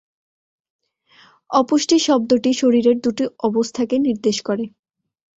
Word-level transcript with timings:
অপুষ্টি 1.49 1.97
শব্দটি 1.99 2.51
শরীরের 2.53 2.97
দুটো 2.99 3.23
অবস্থাকে 3.43 3.95
নির্দেশ 3.99 4.37
করে। 4.41 4.65